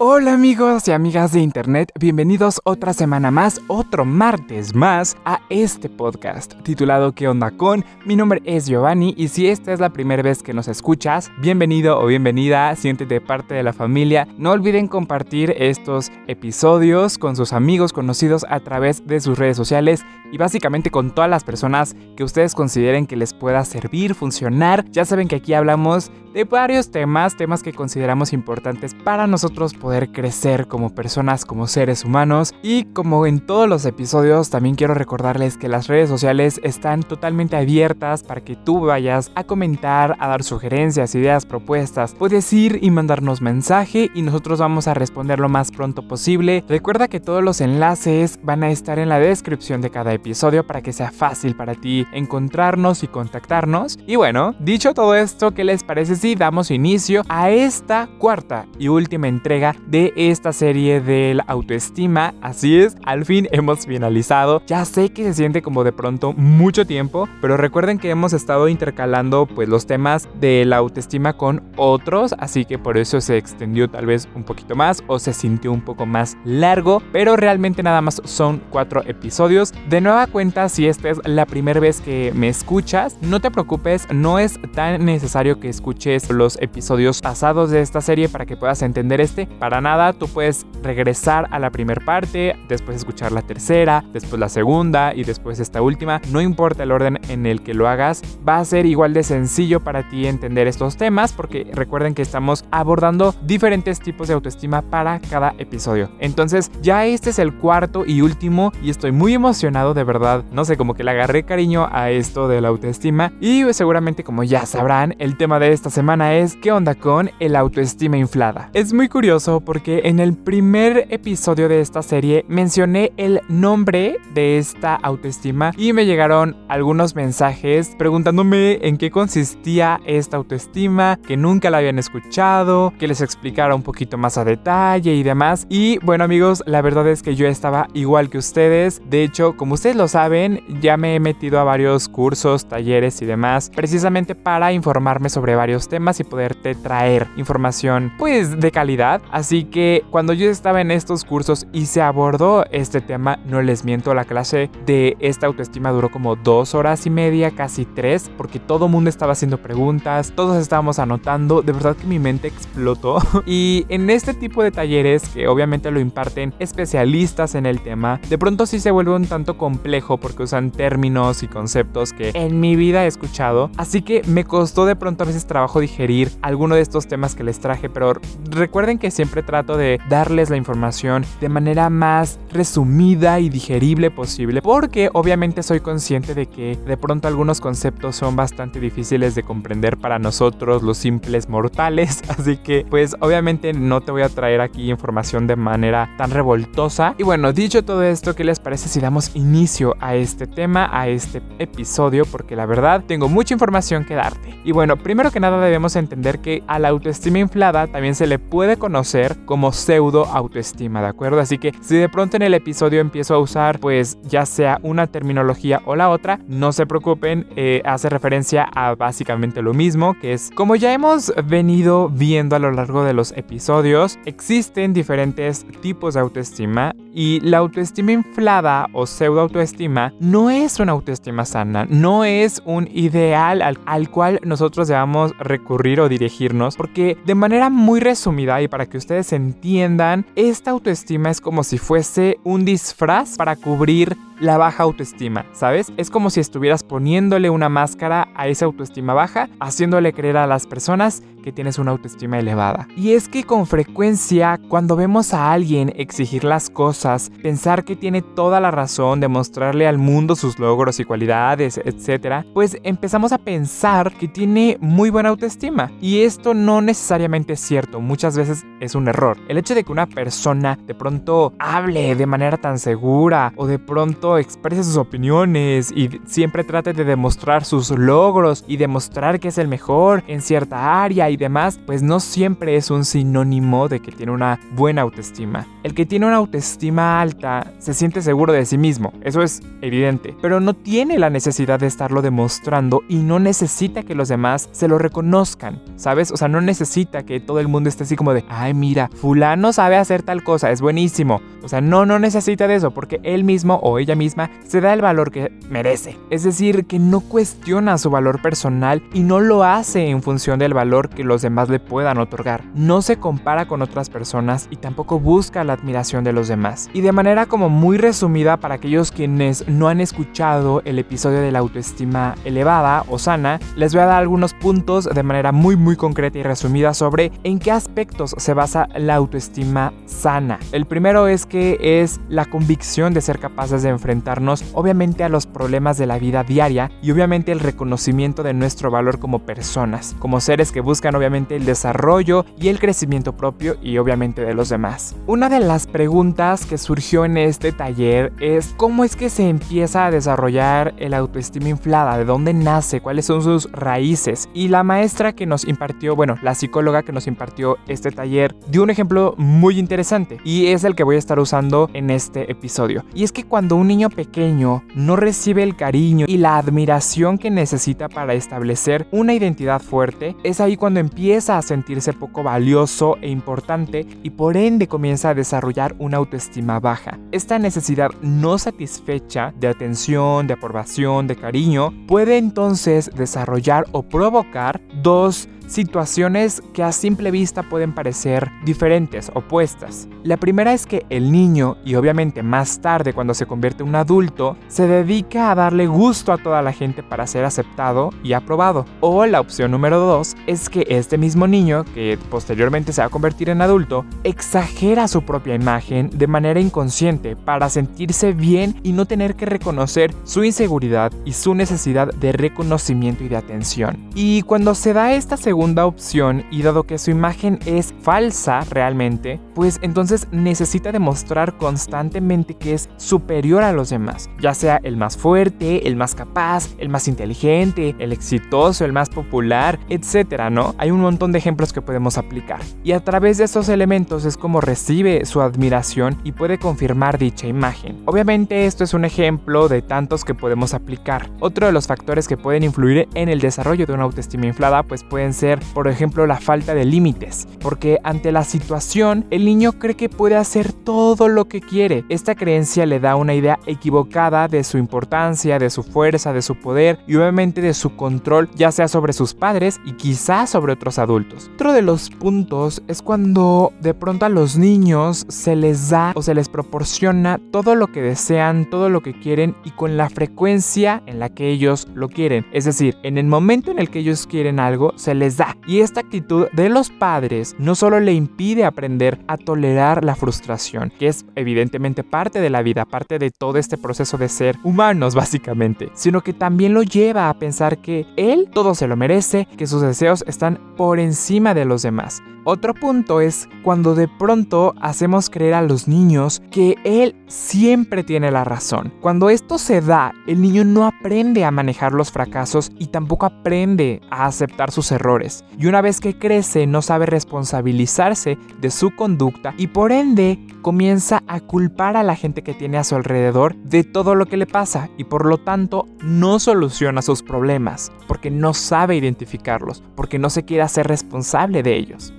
Hola 0.00 0.34
amigos 0.34 0.86
y 0.86 0.92
amigas 0.92 1.32
de 1.32 1.40
internet, 1.40 1.90
bienvenidos 1.98 2.60
otra 2.62 2.92
semana 2.92 3.32
más, 3.32 3.60
otro 3.66 4.04
martes 4.04 4.72
más 4.72 5.16
a 5.24 5.40
este 5.50 5.88
podcast 5.88 6.54
titulado 6.62 7.16
¿Qué 7.16 7.26
onda 7.26 7.50
con? 7.50 7.84
Mi 8.06 8.14
nombre 8.14 8.40
es 8.44 8.66
Giovanni 8.68 9.12
y 9.16 9.26
si 9.26 9.48
esta 9.48 9.72
es 9.72 9.80
la 9.80 9.90
primera 9.90 10.22
vez 10.22 10.44
que 10.44 10.54
nos 10.54 10.68
escuchas, 10.68 11.32
bienvenido 11.40 11.98
o 11.98 12.06
bienvenida, 12.06 12.76
siéntete 12.76 13.20
parte 13.20 13.56
de 13.56 13.64
la 13.64 13.72
familia. 13.72 14.28
No 14.38 14.52
olviden 14.52 14.86
compartir 14.86 15.52
estos 15.58 16.12
episodios 16.28 17.18
con 17.18 17.34
sus 17.34 17.52
amigos 17.52 17.92
conocidos 17.92 18.46
a 18.48 18.60
través 18.60 19.04
de 19.04 19.18
sus 19.18 19.36
redes 19.36 19.56
sociales 19.56 20.04
y 20.30 20.38
básicamente 20.38 20.92
con 20.92 21.12
todas 21.12 21.28
las 21.28 21.42
personas 21.42 21.96
que 22.16 22.22
ustedes 22.22 22.54
consideren 22.54 23.08
que 23.08 23.16
les 23.16 23.34
pueda 23.34 23.64
servir, 23.64 24.14
funcionar. 24.14 24.84
Ya 24.90 25.04
saben 25.04 25.26
que 25.26 25.36
aquí 25.36 25.54
hablamos 25.54 26.12
de 26.34 26.44
varios 26.44 26.90
temas, 26.90 27.36
temas 27.36 27.62
que 27.62 27.72
consideramos 27.72 28.32
importantes 28.32 28.94
para 28.94 29.26
nosotros 29.26 29.74
crecer 30.12 30.66
como 30.66 30.94
personas, 30.94 31.44
como 31.44 31.66
seres 31.66 32.04
humanos. 32.04 32.54
Y 32.62 32.84
como 32.84 33.26
en 33.26 33.40
todos 33.40 33.68
los 33.68 33.84
episodios, 33.84 34.50
también 34.50 34.74
quiero 34.74 34.94
recordarles 34.94 35.56
que 35.56 35.68
las 35.68 35.86
redes 35.86 36.08
sociales 36.08 36.60
están 36.62 37.02
totalmente 37.02 37.56
abiertas 37.56 38.22
para 38.22 38.42
que 38.42 38.56
tú 38.56 38.80
vayas 38.80 39.30
a 39.34 39.44
comentar, 39.44 40.16
a 40.18 40.28
dar 40.28 40.42
sugerencias, 40.42 41.14
ideas, 41.14 41.46
propuestas. 41.46 42.14
Puedes 42.14 42.52
ir 42.52 42.78
y 42.82 42.90
mandarnos 42.90 43.40
mensaje 43.40 44.10
y 44.14 44.22
nosotros 44.22 44.60
vamos 44.60 44.88
a 44.88 44.94
responder 44.94 45.40
lo 45.40 45.48
más 45.48 45.70
pronto 45.70 46.06
posible. 46.06 46.64
Recuerda 46.68 47.08
que 47.08 47.20
todos 47.20 47.42
los 47.42 47.60
enlaces 47.60 48.38
van 48.42 48.62
a 48.62 48.70
estar 48.70 48.98
en 48.98 49.08
la 49.08 49.18
descripción 49.18 49.80
de 49.80 49.90
cada 49.90 50.12
episodio 50.12 50.66
para 50.66 50.82
que 50.82 50.92
sea 50.92 51.10
fácil 51.10 51.56
para 51.56 51.74
ti 51.74 52.06
encontrarnos 52.12 53.02
y 53.02 53.08
contactarnos. 53.08 53.98
Y 54.06 54.16
bueno, 54.16 54.54
dicho 54.60 54.94
todo 54.94 55.14
esto, 55.14 55.52
¿qué 55.52 55.64
les 55.64 55.82
parece 55.82 56.16
si 56.16 56.34
damos 56.34 56.70
inicio 56.70 57.22
a 57.28 57.50
esta 57.50 58.08
cuarta 58.18 58.66
y 58.78 58.88
última 58.88 59.28
entrega 59.28 59.74
de 59.86 60.12
esta 60.16 60.52
serie 60.52 61.00
de 61.00 61.34
la 61.34 61.44
autoestima? 61.44 62.34
Así 62.40 62.78
es, 62.78 62.96
al 63.04 63.24
fin 63.24 63.48
hemos 63.52 63.86
finalizado. 63.86 64.62
Ya 64.66 64.84
sé 64.84 65.10
que 65.10 65.24
se 65.24 65.34
siente 65.34 65.62
como 65.62 65.84
de 65.84 65.92
pronto 65.92 66.32
mucho 66.32 66.86
tiempo, 66.86 67.28
pero 67.40 67.56
recuerden 67.56 67.98
que 67.98 68.10
hemos 68.10 68.32
estado 68.32 68.68
intercalando 68.68 69.46
pues 69.46 69.68
los 69.68 69.86
temas 69.86 70.28
de 70.40 70.64
la 70.64 70.76
autoestima 70.76 71.32
con 71.32 71.62
otros, 71.76 72.34
así 72.38 72.64
que 72.64 72.78
por 72.78 72.98
eso 72.98 73.20
se 73.20 73.36
extendió 73.36 73.88
tal 73.88 74.06
vez 74.06 74.28
un 74.34 74.44
poquito 74.44 74.74
más 74.74 75.02
o 75.06 75.18
se 75.18 75.32
sintió 75.32 75.72
un 75.72 75.80
poco 75.80 76.06
más 76.06 76.36
largo, 76.44 77.02
pero 77.12 77.36
realmente 77.36 77.82
nada 77.82 78.00
más 78.00 78.20
son 78.24 78.62
cuatro 78.70 79.02
episodios. 79.06 79.72
De 79.88 80.00
nueva 80.00 80.26
cuenta, 80.26 80.68
si 80.68 80.86
esta 80.86 81.10
es 81.10 81.20
la 81.24 81.46
primera 81.46 81.80
vez 81.80 82.00
que 82.00 82.32
me 82.34 82.48
escuchas, 82.48 83.16
no 83.20 83.40
te 83.40 83.50
preocupes, 83.50 84.06
no 84.12 84.38
es 84.38 84.58
tan 84.72 85.04
necesario 85.04 85.60
que 85.60 85.68
escuches 85.68 86.30
los 86.30 86.58
episodios 86.60 87.20
pasados 87.20 87.70
de 87.70 87.80
esta 87.80 88.00
serie 88.00 88.28
para 88.28 88.46
que 88.46 88.56
puedas 88.56 88.82
entender 88.82 89.20
este. 89.20 89.46
Nada, 89.80 90.12
tú 90.12 90.26
puedes 90.28 90.66
regresar 90.82 91.46
a 91.50 91.58
la 91.58 91.70
primera 91.70 92.04
parte, 92.04 92.56
después 92.68 92.96
escuchar 92.96 93.32
la 93.32 93.42
tercera, 93.42 94.04
después 94.12 94.40
la 94.40 94.48
segunda 94.48 95.14
y 95.14 95.24
después 95.24 95.60
esta 95.60 95.82
última. 95.82 96.20
No 96.30 96.40
importa 96.40 96.82
el 96.82 96.92
orden 96.92 97.18
en 97.28 97.46
el 97.46 97.62
que 97.62 97.74
lo 97.74 97.88
hagas, 97.88 98.22
va 98.46 98.58
a 98.58 98.64
ser 98.64 98.86
igual 98.86 99.12
de 99.12 99.22
sencillo 99.22 99.80
para 99.80 100.08
ti 100.08 100.26
entender 100.26 100.66
estos 100.66 100.96
temas 100.96 101.32
porque 101.32 101.70
recuerden 101.72 102.14
que 102.14 102.22
estamos 102.22 102.64
abordando 102.70 103.34
diferentes 103.42 104.00
tipos 104.00 104.28
de 104.28 104.34
autoestima 104.34 104.82
para 104.82 105.20
cada 105.20 105.54
episodio. 105.58 106.10
Entonces, 106.18 106.70
ya 106.82 107.06
este 107.06 107.30
es 107.30 107.38
el 107.38 107.54
cuarto 107.54 108.04
y 108.06 108.22
último 108.22 108.72
y 108.82 108.90
estoy 108.90 109.12
muy 109.12 109.34
emocionado 109.34 109.94
de 109.94 110.04
verdad. 110.04 110.44
No 110.52 110.64
sé, 110.64 110.76
como 110.76 110.94
que 110.94 111.04
le 111.04 111.10
agarré 111.10 111.44
cariño 111.44 111.88
a 111.90 112.10
esto 112.10 112.48
de 112.48 112.60
la 112.60 112.68
autoestima 112.68 113.32
y 113.40 113.64
seguramente 113.72 114.24
como 114.24 114.44
ya 114.44 114.66
sabrán, 114.66 115.14
el 115.18 115.36
tema 115.36 115.58
de 115.58 115.72
esta 115.72 115.90
semana 115.90 116.34
es 116.36 116.56
¿qué 116.56 116.72
onda 116.72 116.94
con 116.94 117.30
el 117.40 117.56
autoestima 117.56 118.16
inflada? 118.16 118.70
Es 118.72 118.92
muy 118.92 119.08
curioso 119.08 119.57
porque 119.60 120.02
en 120.04 120.20
el 120.20 120.34
primer 120.34 121.06
episodio 121.10 121.68
de 121.68 121.80
esta 121.80 122.02
serie 122.02 122.44
mencioné 122.48 123.12
el 123.16 123.40
nombre 123.48 124.18
de 124.34 124.58
esta 124.58 124.94
autoestima 124.94 125.72
y 125.76 125.92
me 125.92 126.06
llegaron 126.06 126.56
algunos 126.68 127.14
mensajes 127.14 127.94
preguntándome 127.98 128.78
en 128.82 128.96
qué 128.96 129.10
consistía 129.10 130.00
esta 130.06 130.36
autoestima, 130.36 131.18
que 131.26 131.36
nunca 131.36 131.70
la 131.70 131.78
habían 131.78 131.98
escuchado, 131.98 132.92
que 132.98 133.08
les 133.08 133.20
explicara 133.20 133.74
un 133.74 133.82
poquito 133.82 134.18
más 134.18 134.38
a 134.38 134.44
detalle 134.44 135.14
y 135.14 135.22
demás. 135.22 135.66
Y 135.68 135.98
bueno 135.98 136.24
amigos, 136.24 136.62
la 136.66 136.82
verdad 136.82 137.08
es 137.08 137.22
que 137.22 137.34
yo 137.34 137.46
estaba 137.46 137.88
igual 137.94 138.30
que 138.30 138.38
ustedes. 138.38 139.00
De 139.08 139.22
hecho, 139.22 139.56
como 139.56 139.74
ustedes 139.74 139.96
lo 139.96 140.08
saben, 140.08 140.62
ya 140.80 140.96
me 140.96 141.14
he 141.14 141.20
metido 141.20 141.58
a 141.60 141.64
varios 141.64 142.08
cursos, 142.08 142.68
talleres 142.68 143.20
y 143.22 143.26
demás, 143.26 143.70
precisamente 143.74 144.34
para 144.34 144.72
informarme 144.72 145.28
sobre 145.28 145.54
varios 145.54 145.88
temas 145.88 146.20
y 146.20 146.24
poderte 146.24 146.74
traer 146.74 147.26
información 147.36 148.12
pues 148.18 148.58
de 148.60 148.70
calidad. 148.70 149.22
Que 149.48 150.04
cuando 150.10 150.34
yo 150.34 150.50
estaba 150.50 150.80
en 150.82 150.90
estos 150.90 151.24
cursos 151.24 151.66
y 151.72 151.86
se 151.86 152.02
abordó 152.02 152.66
este 152.70 153.00
tema, 153.00 153.38
no 153.46 153.62
les 153.62 153.82
miento, 153.82 154.12
la 154.12 154.24
clase 154.24 154.70
de 154.84 155.16
esta 155.20 155.46
autoestima 155.46 155.90
duró 155.90 156.10
como 156.10 156.36
dos 156.36 156.74
horas 156.74 157.06
y 157.06 157.10
media, 157.10 157.50
casi 157.50 157.86
tres, 157.86 158.30
porque 158.36 158.58
todo 158.58 158.86
el 158.86 158.92
mundo 158.92 159.08
estaba 159.08 159.32
haciendo 159.32 159.58
preguntas, 159.58 160.32
todos 160.36 160.60
estábamos 160.60 160.98
anotando, 160.98 161.62
de 161.62 161.72
verdad 161.72 161.96
que 161.96 162.06
mi 162.06 162.18
mente 162.18 162.48
explotó. 162.48 163.18
y 163.46 163.86
en 163.88 164.10
este 164.10 164.34
tipo 164.34 164.62
de 164.62 164.70
talleres, 164.70 165.28
que 165.30 165.48
obviamente 165.48 165.90
lo 165.90 165.98
imparten 165.98 166.52
especialistas 166.58 167.54
en 167.54 167.64
el 167.64 167.80
tema, 167.80 168.20
de 168.28 168.36
pronto 168.36 168.66
sí 168.66 168.80
se 168.80 168.90
vuelve 168.90 169.14
un 169.14 169.26
tanto 169.26 169.56
complejo 169.56 170.18
porque 170.18 170.42
usan 170.42 170.70
términos 170.70 171.42
y 171.42 171.48
conceptos 171.48 172.12
que 172.12 172.32
en 172.34 172.60
mi 172.60 172.76
vida 172.76 173.04
he 173.04 173.06
escuchado, 173.06 173.70
así 173.78 174.02
que 174.02 174.22
me 174.26 174.44
costó 174.44 174.84
de 174.84 174.94
pronto 174.94 175.24
a 175.24 175.26
veces 175.26 175.46
trabajo 175.46 175.80
digerir 175.80 176.30
alguno 176.42 176.74
de 176.74 176.82
estos 176.82 177.08
temas 177.08 177.34
que 177.34 177.44
les 177.44 177.60
traje, 177.60 177.88
pero 177.88 178.12
recuerden 178.50 178.98
que 178.98 179.10
siempre 179.10 179.37
trato 179.42 179.76
de 179.76 180.00
darles 180.08 180.50
la 180.50 180.56
información 180.56 181.24
de 181.40 181.48
manera 181.48 181.90
más 181.90 182.38
resumida 182.50 183.40
y 183.40 183.48
digerible 183.48 184.10
posible, 184.10 184.62
porque 184.62 185.10
obviamente 185.12 185.62
soy 185.62 185.80
consciente 185.80 186.34
de 186.34 186.46
que 186.46 186.76
de 186.86 186.96
pronto 186.96 187.28
algunos 187.28 187.60
conceptos 187.60 188.16
son 188.16 188.36
bastante 188.36 188.80
difíciles 188.80 189.34
de 189.34 189.42
comprender 189.42 189.96
para 189.96 190.18
nosotros 190.18 190.82
los 190.82 190.98
simples 190.98 191.48
mortales, 191.48 192.22
así 192.28 192.56
que 192.56 192.86
pues 192.88 193.16
obviamente 193.20 193.72
no 193.72 194.00
te 194.00 194.12
voy 194.12 194.22
a 194.22 194.28
traer 194.28 194.60
aquí 194.60 194.90
información 194.90 195.46
de 195.46 195.56
manera 195.56 196.10
tan 196.16 196.30
revoltosa. 196.30 197.14
Y 197.18 197.22
bueno, 197.22 197.52
dicho 197.52 197.84
todo 197.84 198.02
esto, 198.02 198.34
¿qué 198.34 198.44
les 198.44 198.60
parece 198.60 198.88
si 198.88 199.00
damos 199.00 199.34
inicio 199.34 199.96
a 200.00 200.14
este 200.14 200.46
tema, 200.46 200.88
a 200.92 201.08
este 201.08 201.42
episodio? 201.58 202.24
Porque 202.24 202.56
la 202.56 202.66
verdad 202.66 203.04
tengo 203.06 203.28
mucha 203.28 203.54
información 203.54 204.04
que 204.04 204.14
darte. 204.14 204.58
Y 204.64 204.72
bueno, 204.72 204.96
primero 204.96 205.30
que 205.30 205.40
nada 205.40 205.60
debemos 205.60 205.96
entender 205.96 206.40
que 206.40 206.62
a 206.66 206.78
la 206.78 206.88
autoestima 206.88 207.38
inflada 207.38 207.86
también 207.86 208.14
se 208.14 208.26
le 208.26 208.38
puede 208.38 208.76
conocer 208.76 209.17
como 209.44 209.72
pseudo 209.72 210.26
autoestima, 210.26 211.00
¿de 211.00 211.08
acuerdo? 211.08 211.40
Así 211.40 211.58
que 211.58 211.72
si 211.80 211.96
de 211.96 212.08
pronto 212.08 212.36
en 212.36 212.42
el 212.42 212.54
episodio 212.54 213.00
empiezo 213.00 213.34
a 213.34 213.38
usar 213.38 213.80
pues 213.80 214.18
ya 214.22 214.46
sea 214.46 214.78
una 214.82 215.06
terminología 215.06 215.82
o 215.86 215.96
la 215.96 216.08
otra, 216.10 216.38
no 216.46 216.72
se 216.72 216.86
preocupen, 216.86 217.46
eh, 217.56 217.82
hace 217.84 218.08
referencia 218.08 218.68
a 218.74 218.94
básicamente 218.94 219.62
lo 219.62 219.74
mismo, 219.74 220.14
que 220.20 220.32
es 220.32 220.50
como 220.54 220.76
ya 220.76 220.92
hemos 220.92 221.32
venido 221.44 222.08
viendo 222.08 222.56
a 222.56 222.58
lo 222.58 222.70
largo 222.70 223.04
de 223.04 223.14
los 223.14 223.32
episodios, 223.36 224.18
existen 224.24 224.92
diferentes 224.92 225.66
tipos 225.80 226.14
de 226.14 226.20
autoestima 226.20 226.94
y 227.12 227.40
la 227.40 227.58
autoestima 227.58 228.12
inflada 228.12 228.86
o 228.92 229.06
pseudo 229.06 229.40
autoestima 229.40 230.12
no 230.20 230.50
es 230.50 230.78
una 230.78 230.92
autoestima 230.92 231.44
sana, 231.44 231.86
no 231.88 232.24
es 232.24 232.62
un 232.64 232.88
ideal 232.92 233.62
al, 233.62 233.78
al 233.86 234.10
cual 234.10 234.40
nosotros 234.44 234.88
debamos 234.88 235.36
recurrir 235.38 236.00
o 236.00 236.08
dirigirnos, 236.08 236.76
porque 236.76 237.16
de 237.24 237.34
manera 237.34 237.70
muy 237.70 238.00
resumida 238.00 238.60
y 238.62 238.68
para 238.68 238.86
que 238.86 238.98
ustedes 238.98 239.07
entiendan, 239.32 240.26
esta 240.36 240.70
autoestima 240.70 241.30
es 241.30 241.40
como 241.40 241.64
si 241.64 241.78
fuese 241.78 242.38
un 242.44 242.64
disfraz 242.64 243.36
para 243.36 243.56
cubrir 243.56 244.16
la 244.40 244.56
baja 244.56 244.84
autoestima, 244.84 245.46
¿sabes? 245.52 245.92
Es 245.96 246.10
como 246.10 246.30
si 246.30 246.40
estuvieras 246.40 246.82
poniéndole 246.82 247.50
una 247.50 247.68
máscara 247.68 248.28
a 248.34 248.48
esa 248.48 248.66
autoestima 248.66 249.14
baja, 249.14 249.48
haciéndole 249.60 250.12
creer 250.12 250.36
a 250.36 250.46
las 250.46 250.66
personas 250.66 251.22
que 251.42 251.52
tienes 251.52 251.78
una 251.78 251.92
autoestima 251.92 252.38
elevada. 252.38 252.88
Y 252.96 253.12
es 253.12 253.28
que 253.28 253.44
con 253.44 253.66
frecuencia, 253.66 254.60
cuando 254.68 254.96
vemos 254.96 255.32
a 255.34 255.52
alguien 255.52 255.92
exigir 255.96 256.44
las 256.44 256.68
cosas, 256.68 257.30
pensar 257.42 257.84
que 257.84 257.96
tiene 257.96 258.22
toda 258.22 258.60
la 258.60 258.70
razón, 258.70 259.20
demostrarle 259.20 259.86
al 259.86 259.98
mundo 259.98 260.36
sus 260.36 260.58
logros 260.58 261.00
y 261.00 261.04
cualidades, 261.04 261.78
etc., 261.78 262.44
pues 262.52 262.78
empezamos 262.82 263.32
a 263.32 263.38
pensar 263.38 264.12
que 264.12 264.28
tiene 264.28 264.76
muy 264.80 265.10
buena 265.10 265.30
autoestima. 265.30 265.90
Y 266.00 266.20
esto 266.20 266.54
no 266.54 266.80
necesariamente 266.80 267.54
es 267.54 267.60
cierto, 267.60 268.00
muchas 268.00 268.36
veces 268.36 268.64
es 268.80 268.94
un 268.94 268.97
error. 269.06 269.36
El 269.46 269.58
hecho 269.58 269.76
de 269.76 269.84
que 269.84 269.92
una 269.92 270.06
persona 270.06 270.76
de 270.86 270.94
pronto 270.94 271.52
hable 271.60 272.16
de 272.16 272.26
manera 272.26 272.56
tan 272.56 272.78
segura 272.78 273.52
o 273.56 273.66
de 273.66 273.78
pronto 273.78 274.38
exprese 274.38 274.82
sus 274.82 274.96
opiniones 274.96 275.92
y 275.92 276.10
siempre 276.26 276.64
trate 276.64 276.92
de 276.92 277.04
demostrar 277.04 277.64
sus 277.64 277.90
logros 277.90 278.64
y 278.66 278.78
demostrar 278.78 279.38
que 279.38 279.48
es 279.48 279.58
el 279.58 279.68
mejor 279.68 280.24
en 280.26 280.40
cierta 280.40 281.02
área 281.02 281.30
y 281.30 281.36
demás, 281.36 281.78
pues 281.86 282.02
no 282.02 282.18
siempre 282.18 282.76
es 282.76 282.90
un 282.90 283.04
sinónimo 283.04 283.88
de 283.88 284.00
que 284.00 284.10
tiene 284.10 284.32
una 284.32 284.58
buena 284.72 285.02
autoestima. 285.02 285.66
El 285.82 285.94
que 285.94 286.06
tiene 286.06 286.26
una 286.26 286.36
autoestima 286.36 287.20
alta 287.20 287.72
se 287.78 287.94
siente 287.94 288.22
seguro 288.22 288.52
de 288.52 288.64
sí 288.64 288.78
mismo, 288.78 289.12
eso 289.22 289.42
es 289.42 289.60
evidente, 289.82 290.34
pero 290.40 290.60
no 290.60 290.74
tiene 290.74 291.18
la 291.18 291.30
necesidad 291.30 291.78
de 291.78 291.86
estarlo 291.86 292.22
demostrando 292.22 293.02
y 293.08 293.16
no 293.16 293.38
necesita 293.38 294.02
que 294.02 294.14
los 294.14 294.28
demás 294.28 294.68
se 294.72 294.88
lo 294.88 294.98
reconozcan, 294.98 295.82
¿sabes? 295.96 296.30
O 296.32 296.36
sea, 296.36 296.48
no 296.48 296.60
necesita 296.60 297.24
que 297.24 297.40
todo 297.40 297.60
el 297.60 297.68
mundo 297.68 297.88
esté 297.88 298.04
así 298.04 298.16
como 298.16 298.32
de, 298.32 298.44
ay 298.48 298.74
mira, 298.74 298.87
fulano 299.14 299.72
sabe 299.72 299.96
hacer 299.96 300.22
tal 300.22 300.42
cosa, 300.42 300.70
es 300.70 300.80
buenísimo. 300.80 301.40
O 301.62 301.68
sea, 301.68 301.80
no, 301.80 302.06
no 302.06 302.18
necesita 302.18 302.66
de 302.66 302.76
eso 302.76 302.92
porque 302.92 303.20
él 303.24 303.44
mismo 303.44 303.74
o 303.82 303.98
ella 303.98 304.14
misma 304.14 304.50
se 304.66 304.80
da 304.80 304.94
el 304.94 305.02
valor 305.02 305.30
que 305.30 305.52
merece. 305.68 306.16
Es 306.30 306.44
decir, 306.44 306.86
que 306.86 306.98
no 306.98 307.20
cuestiona 307.20 307.98
su 307.98 308.10
valor 308.10 308.40
personal 308.40 309.02
y 309.12 309.20
no 309.20 309.40
lo 309.40 309.64
hace 309.64 310.08
en 310.08 310.22
función 310.22 310.58
del 310.58 310.72
valor 310.72 311.08
que 311.10 311.24
los 311.24 311.42
demás 311.42 311.68
le 311.68 311.80
puedan 311.80 312.18
otorgar. 312.18 312.64
No 312.74 313.02
se 313.02 313.18
compara 313.18 313.66
con 313.66 313.82
otras 313.82 314.08
personas 314.08 314.68
y 314.70 314.76
tampoco 314.76 315.18
busca 315.20 315.64
la 315.64 315.74
admiración 315.74 316.24
de 316.24 316.32
los 316.32 316.48
demás. 316.48 316.88
Y 316.94 317.00
de 317.00 317.12
manera 317.12 317.46
como 317.46 317.68
muy 317.68 317.98
resumida 317.98 318.58
para 318.58 318.76
aquellos 318.76 319.10
quienes 319.10 319.68
no 319.68 319.88
han 319.88 320.00
escuchado 320.00 320.82
el 320.84 320.98
episodio 320.98 321.40
de 321.40 321.52
la 321.52 321.58
autoestima 321.58 322.34
elevada 322.44 323.04
o 323.08 323.18
sana, 323.18 323.60
les 323.76 323.92
voy 323.92 324.02
a 324.02 324.06
dar 324.06 324.18
algunos 324.18 324.54
puntos 324.54 325.04
de 325.04 325.22
manera 325.22 325.52
muy 325.52 325.76
muy 325.76 325.96
concreta 325.96 326.38
y 326.38 326.42
resumida 326.42 326.94
sobre 326.94 327.32
en 327.44 327.58
qué 327.58 327.72
aspectos 327.72 328.34
se 328.38 328.54
basa 328.54 328.77
la 328.96 329.16
autoestima 329.16 329.92
sana. 330.06 330.60
El 330.72 330.86
primero 330.86 331.26
es 331.26 331.46
que 331.46 331.78
es 331.80 332.20
la 332.28 332.44
convicción 332.44 333.14
de 333.14 333.20
ser 333.20 333.38
capaces 333.38 333.82
de 333.82 333.88
enfrentarnos 333.88 334.64
obviamente 334.74 335.24
a 335.24 335.28
los 335.28 335.46
problemas 335.46 335.98
de 335.98 336.06
la 336.06 336.18
vida 336.18 336.44
diaria 336.44 336.90
y 337.02 337.10
obviamente 337.10 337.52
el 337.52 337.60
reconocimiento 337.60 338.42
de 338.42 338.54
nuestro 338.54 338.90
valor 338.90 339.18
como 339.18 339.40
personas, 339.40 340.14
como 340.18 340.40
seres 340.40 340.72
que 340.72 340.80
buscan 340.80 341.14
obviamente 341.14 341.56
el 341.56 341.64
desarrollo 341.64 342.44
y 342.58 342.68
el 342.68 342.78
crecimiento 342.78 343.36
propio 343.36 343.76
y 343.82 343.98
obviamente 343.98 344.42
de 344.42 344.54
los 344.54 344.68
demás. 344.68 345.16
Una 345.26 345.48
de 345.48 345.60
las 345.60 345.86
preguntas 345.86 346.66
que 346.66 346.78
surgió 346.78 347.24
en 347.24 347.36
este 347.36 347.72
taller 347.72 348.32
es 348.40 348.74
cómo 348.76 349.04
es 349.04 349.16
que 349.16 349.30
se 349.30 349.48
empieza 349.48 350.06
a 350.06 350.10
desarrollar 350.10 350.94
el 350.98 351.14
autoestima 351.14 351.68
inflada, 351.68 352.18
de 352.18 352.24
dónde 352.24 352.52
nace, 352.54 353.00
cuáles 353.00 353.26
son 353.26 353.42
sus 353.42 353.70
raíces. 353.72 354.48
Y 354.54 354.68
la 354.68 354.82
maestra 354.82 355.32
que 355.32 355.46
nos 355.46 355.64
impartió, 355.64 356.16
bueno, 356.16 356.36
la 356.42 356.54
psicóloga 356.54 357.02
que 357.02 357.12
nos 357.12 357.26
impartió 357.26 357.76
este 357.86 358.10
taller, 358.10 358.54
dio 358.68 358.82
un 358.82 358.90
ejemplo 358.90 359.34
muy 359.36 359.78
interesante 359.78 360.38
y 360.44 360.66
es 360.66 360.84
el 360.84 360.94
que 360.94 361.04
voy 361.04 361.16
a 361.16 361.18
estar 361.18 361.38
usando 361.38 361.90
en 361.94 362.10
este 362.10 362.50
episodio. 362.50 363.04
Y 363.14 363.24
es 363.24 363.32
que 363.32 363.44
cuando 363.44 363.76
un 363.76 363.88
niño 363.88 364.10
pequeño 364.10 364.84
no 364.94 365.16
recibe 365.16 365.62
el 365.62 365.76
cariño 365.76 366.26
y 366.28 366.38
la 366.38 366.58
admiración 366.58 367.38
que 367.38 367.50
necesita 367.50 368.08
para 368.08 368.34
establecer 368.34 369.06
una 369.10 369.34
identidad 369.34 369.80
fuerte, 369.80 370.36
es 370.44 370.60
ahí 370.60 370.76
cuando 370.76 371.00
empieza 371.00 371.58
a 371.58 371.62
sentirse 371.62 372.12
poco 372.12 372.42
valioso 372.42 373.16
e 373.20 373.30
importante 373.30 374.06
y 374.22 374.30
por 374.30 374.56
ende 374.56 374.86
comienza 374.86 375.30
a 375.30 375.34
desarrollar 375.34 375.94
una 375.98 376.18
autoestima 376.18 376.80
baja. 376.80 377.18
Esta 377.32 377.58
necesidad 377.58 378.10
no 378.22 378.58
satisfecha 378.58 379.52
de 379.58 379.68
atención, 379.68 380.46
de 380.46 380.54
aprobación, 380.54 381.26
de 381.26 381.36
cariño, 381.36 381.92
puede 382.06 382.38
entonces 382.38 383.10
desarrollar 383.14 383.86
o 383.92 384.02
provocar 384.02 384.80
dos 385.02 385.48
situaciones 385.68 386.62
que 386.72 386.82
a 386.82 386.92
simple 386.92 387.30
vista 387.30 387.62
pueden 387.62 387.94
parecer 387.94 388.50
diferentes, 388.64 389.30
opuestas. 389.34 390.08
La 390.24 390.36
primera 390.36 390.72
es 390.72 390.86
que 390.86 391.06
el 391.10 391.30
niño, 391.30 391.76
y 391.84 391.94
obviamente 391.94 392.42
más 392.42 392.80
tarde 392.80 393.12
cuando 393.12 393.34
se 393.34 393.46
convierte 393.46 393.82
en 393.82 393.90
un 393.90 393.96
adulto, 393.96 394.56
se 394.68 394.86
dedica 394.86 395.50
a 395.50 395.54
darle 395.54 395.86
gusto 395.86 396.32
a 396.32 396.38
toda 396.38 396.62
la 396.62 396.72
gente 396.72 397.02
para 397.02 397.26
ser 397.26 397.44
aceptado 397.44 398.10
y 398.22 398.32
aprobado. 398.32 398.84
O 399.00 399.24
la 399.26 399.40
opción 399.40 399.70
número 399.70 399.98
dos 399.98 400.36
es 400.46 400.68
que 400.68 400.86
este 400.88 401.18
mismo 401.18 401.46
niño, 401.46 401.84
que 401.94 402.18
posteriormente 402.30 402.92
se 402.92 403.00
va 403.00 403.06
a 403.06 403.10
convertir 403.10 403.50
en 403.50 403.62
adulto, 403.62 404.04
exagera 404.24 405.08
su 405.08 405.22
propia 405.22 405.54
imagen 405.54 406.10
de 406.10 406.26
manera 406.26 406.60
inconsciente 406.60 407.36
para 407.36 407.68
sentirse 407.68 408.32
bien 408.32 408.80
y 408.82 408.92
no 408.92 409.06
tener 409.06 409.34
que 409.36 409.46
reconocer 409.46 410.14
su 410.24 410.44
inseguridad 410.44 411.12
y 411.24 411.32
su 411.32 411.54
necesidad 411.54 412.12
de 412.14 412.32
reconocimiento 412.32 413.24
y 413.24 413.28
de 413.28 413.36
atención. 413.36 414.08
Y 414.14 414.42
cuando 414.42 414.74
se 414.74 414.92
da 414.92 415.14
esta 415.14 415.36
segunda 415.36 415.86
opción 415.86 416.44
y 416.50 416.62
dado 416.62 416.84
que 416.84 416.98
su 416.98 417.10
imagen 417.10 417.58
es 417.66 417.94
falsa 418.02 418.47
realmente, 418.70 419.40
pues 419.54 419.78
entonces 419.82 420.26
necesita 420.30 420.92
demostrar 420.92 421.56
constantemente 421.56 422.54
que 422.54 422.74
es 422.74 422.88
superior 422.96 423.62
a 423.62 423.72
los 423.72 423.90
demás, 423.90 424.30
ya 424.40 424.54
sea 424.54 424.80
el 424.82 424.96
más 424.96 425.16
fuerte, 425.16 425.86
el 425.86 425.96
más 425.96 426.14
capaz, 426.14 426.68
el 426.78 426.88
más 426.88 427.08
inteligente, 427.08 427.94
el 427.98 428.12
exitoso, 428.12 428.84
el 428.84 428.92
más 428.92 429.10
popular, 429.10 429.78
etcétera, 429.88 430.50
¿no? 430.50 430.74
Hay 430.78 430.90
un 430.90 431.00
montón 431.00 431.32
de 431.32 431.38
ejemplos 431.38 431.72
que 431.72 431.82
podemos 431.82 432.18
aplicar. 432.18 432.60
Y 432.82 432.92
a 432.92 433.00
través 433.00 433.38
de 433.38 433.44
estos 433.44 433.68
elementos 433.68 434.24
es 434.24 434.36
como 434.36 434.60
recibe 434.60 435.24
su 435.24 435.40
admiración 435.40 436.18
y 436.24 436.32
puede 436.32 436.58
confirmar 436.58 437.18
dicha 437.18 437.46
imagen. 437.46 438.02
Obviamente 438.06 438.66
esto 438.66 438.84
es 438.84 438.94
un 438.94 439.04
ejemplo 439.04 439.68
de 439.68 439.82
tantos 439.82 440.24
que 440.24 440.34
podemos 440.34 440.74
aplicar. 440.74 441.30
Otro 441.40 441.66
de 441.66 441.72
los 441.72 441.86
factores 441.86 442.28
que 442.28 442.36
pueden 442.36 442.62
influir 442.62 443.08
en 443.14 443.28
el 443.28 443.40
desarrollo 443.40 443.86
de 443.86 443.92
una 443.92 444.04
autoestima 444.04 444.46
inflada 444.46 444.82
pues 444.82 445.04
pueden 445.04 445.34
ser 445.34 445.58
por 445.74 445.88
ejemplo, 445.88 446.26
la 446.26 446.38
falta 446.38 446.74
de 446.74 446.84
límites, 446.84 447.46
porque 447.60 447.98
ante 448.02 448.32
la 448.32 448.37
situación 448.44 449.24
el 449.30 449.44
niño 449.44 449.72
cree 449.72 449.96
que 449.96 450.08
puede 450.08 450.36
hacer 450.36 450.72
todo 450.72 451.28
lo 451.28 451.46
que 451.46 451.60
quiere. 451.60 452.04
Esta 452.08 452.34
creencia 452.34 452.84
le 452.84 453.00
da 453.00 453.16
una 453.16 453.34
idea 453.34 453.58
equivocada 453.66 454.48
de 454.48 454.64
su 454.64 454.76
importancia, 454.76 455.58
de 455.58 455.70
su 455.70 455.82
fuerza, 455.82 456.32
de 456.32 456.42
su 456.42 456.56
poder 456.56 456.98
y 457.06 457.16
obviamente 457.16 457.60
de 457.62 457.72
su 457.72 457.96
control, 457.96 458.50
ya 458.54 458.70
sea 458.72 458.88
sobre 458.88 459.12
sus 459.12 459.32
padres 459.32 459.80
y 459.86 459.92
quizás 459.92 460.50
sobre 460.50 460.74
otros 460.74 460.98
adultos. 460.98 461.50
Otro 461.54 461.72
de 461.72 461.82
los 461.82 462.10
puntos 462.10 462.82
es 462.88 463.00
cuando 463.00 463.72
de 463.80 463.94
pronto 463.94 464.26
a 464.26 464.28
los 464.28 464.58
niños 464.58 465.24
se 465.28 465.56
les 465.56 465.88
da 465.88 466.12
o 466.14 466.22
se 466.22 466.34
les 466.34 466.48
proporciona 466.48 467.40
todo 467.50 467.74
lo 467.74 467.86
que 467.86 468.02
desean, 468.02 468.68
todo 468.68 468.90
lo 468.90 469.00
que 469.00 469.18
quieren 469.18 469.54
y 469.64 469.70
con 469.70 469.96
la 469.96 470.10
frecuencia 470.10 471.02
en 471.06 471.20
la 471.20 471.30
que 471.30 471.48
ellos 471.48 471.88
lo 471.94 472.08
quieren. 472.08 472.44
Es 472.52 472.64
decir, 472.66 472.96
en 473.02 473.16
el 473.16 473.26
momento 473.26 473.70
en 473.70 473.78
el 473.78 473.88
que 473.88 474.00
ellos 474.00 474.26
quieren 474.26 474.60
algo, 474.60 474.92
se 474.96 475.14
les 475.14 475.38
y 475.66 475.80
esta 475.80 476.00
actitud 476.00 476.48
de 476.52 476.68
los 476.68 476.90
padres 476.90 477.54
no 477.58 477.74
solo 477.74 478.00
le 478.00 478.12
impide 478.18 478.64
aprender 478.64 479.18
a 479.26 479.36
tolerar 479.36 480.04
la 480.04 480.14
frustración, 480.14 480.92
que 480.98 481.08
es 481.08 481.24
evidentemente 481.34 482.04
parte 482.04 482.40
de 482.40 482.50
la 482.50 482.62
vida, 482.62 482.84
parte 482.84 483.18
de 483.18 483.30
todo 483.30 483.58
este 483.58 483.78
proceso 483.78 484.18
de 484.18 484.28
ser 484.28 484.56
humanos 484.62 485.14
básicamente, 485.16 485.90
sino 485.94 486.20
que 486.20 486.32
también 486.32 486.74
lo 486.74 486.82
lleva 486.82 487.30
a 487.30 487.38
pensar 487.38 487.78
que 487.78 488.06
él 488.16 488.48
todo 488.52 488.74
se 488.74 488.86
lo 488.86 488.96
merece, 488.96 489.48
que 489.56 489.66
sus 489.66 489.82
deseos 489.82 490.24
están 490.26 490.58
por 490.76 491.00
encima 491.00 491.54
de 491.54 491.64
los 491.64 491.82
demás. 491.82 492.22
Otro 492.50 492.72
punto 492.72 493.20
es 493.20 493.46
cuando 493.62 493.94
de 493.94 494.08
pronto 494.08 494.72
hacemos 494.80 495.28
creer 495.28 495.52
a 495.52 495.60
los 495.60 495.86
niños 495.86 496.40
que 496.50 496.76
él 496.84 497.14
siempre 497.26 498.02
tiene 498.04 498.30
la 498.30 498.42
razón. 498.42 498.90
Cuando 499.02 499.28
esto 499.28 499.58
se 499.58 499.82
da, 499.82 500.14
el 500.26 500.40
niño 500.40 500.64
no 500.64 500.86
aprende 500.86 501.44
a 501.44 501.50
manejar 501.50 501.92
los 501.92 502.10
fracasos 502.10 502.72
y 502.78 502.86
tampoco 502.86 503.26
aprende 503.26 504.00
a 504.10 504.24
aceptar 504.24 504.70
sus 504.70 504.90
errores. 504.92 505.44
Y 505.58 505.66
una 505.66 505.82
vez 505.82 506.00
que 506.00 506.18
crece 506.18 506.66
no 506.66 506.80
sabe 506.80 507.04
responsabilizarse 507.04 508.38
de 508.58 508.70
su 508.70 508.96
conducta 508.96 509.52
y 509.58 509.66
por 509.66 509.92
ende 509.92 510.38
comienza 510.62 511.22
a 511.26 511.40
culpar 511.40 511.98
a 511.98 512.02
la 512.02 512.16
gente 512.16 512.42
que 512.42 512.54
tiene 512.54 512.78
a 512.78 512.84
su 512.84 512.94
alrededor 512.94 513.56
de 513.56 513.84
todo 513.84 514.14
lo 514.14 514.24
que 514.24 514.38
le 514.38 514.46
pasa 514.46 514.88
y 514.96 515.04
por 515.04 515.26
lo 515.26 515.36
tanto 515.36 515.86
no 516.02 516.38
soluciona 516.38 517.02
sus 517.02 517.22
problemas 517.22 517.92
porque 518.06 518.30
no 518.30 518.54
sabe 518.54 518.96
identificarlos, 518.96 519.82
porque 519.94 520.18
no 520.18 520.30
se 520.30 520.44
quiere 520.44 520.62
hacer 520.62 520.88
responsable 520.88 521.62
de 521.62 521.76
ellos. 521.76 522.12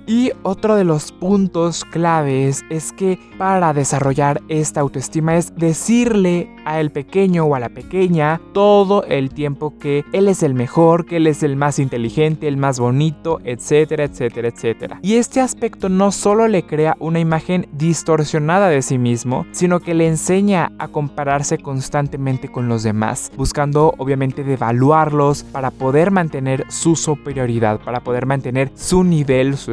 Otro 0.44 0.76
de 0.76 0.84
los 0.84 1.12
puntos 1.12 1.86
claves 1.86 2.64
es 2.70 2.92
que 2.92 3.20
para 3.38 3.74
desarrollar 3.74 4.42
esta 4.50 4.82
autoestima 4.82 5.38
es 5.38 5.56
decirle 5.56 6.50
al 6.66 6.92
pequeño 6.92 7.46
o 7.46 7.56
a 7.56 7.60
la 7.60 7.70
pequeña 7.70 8.42
todo 8.54 9.04
el 9.06 9.30
tiempo 9.30 9.74
que 9.80 10.06
él 10.12 10.28
es 10.28 10.44
el 10.44 10.54
mejor, 10.54 11.06
que 11.06 11.18
él 11.18 11.28
es 11.28 11.44
el 11.44 11.56
más 11.56 11.80
inteligente, 11.80 12.48
el 12.48 12.58
más 12.58 12.80
bonito, 12.80 13.40
etcétera, 13.44 14.04
etcétera, 14.04 14.50
etcétera. 14.50 15.00
Y 15.02 15.16
este 15.16 15.42
aspecto 15.42 15.90
no 15.90 16.12
solo 16.12 16.48
le 16.48 16.66
crea 16.66 16.96
una 17.00 17.20
imagen 17.20 17.68
distorsionada 17.72 18.70
de 18.70 18.82
sí 18.82 18.98
mismo, 18.98 19.46
sino 19.52 19.80
que 19.80 19.94
le 19.94 20.08
enseña 20.08 20.72
a 20.80 20.88
compararse 20.88 21.58
constantemente 21.58 22.52
con 22.52 22.68
los 22.68 22.84
demás, 22.84 23.32
buscando 23.36 23.94
obviamente 23.98 24.44
devaluarlos 24.44 25.44
para 25.44 25.72
poder 25.72 26.12
mantener 26.12 26.66
su 26.70 26.96
superioridad, 26.96 27.80
para 27.80 28.02
poder 28.02 28.26
mantener 28.26 28.72
su 28.76 29.04
nivel, 29.04 29.58
su 29.58 29.72